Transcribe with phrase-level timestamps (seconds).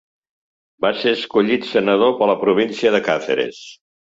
[0.85, 3.65] Va ser escollit senador per la província de Càceres.